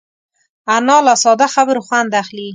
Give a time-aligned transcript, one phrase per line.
[0.75, 2.47] انا له ساده خبرو خوند اخلي